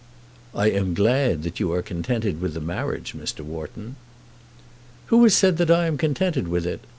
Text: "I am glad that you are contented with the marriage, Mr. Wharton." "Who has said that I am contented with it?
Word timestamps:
"I 0.55 0.71
am 0.71 0.95
glad 0.95 1.43
that 1.43 1.59
you 1.59 1.71
are 1.73 1.83
contented 1.83 2.41
with 2.41 2.55
the 2.55 2.59
marriage, 2.59 3.13
Mr. 3.13 3.41
Wharton." 3.41 3.97
"Who 5.13 5.21
has 5.21 5.35
said 5.35 5.57
that 5.57 5.69
I 5.69 5.85
am 5.85 5.99
contented 5.99 6.47
with 6.47 6.65
it? 6.65 6.81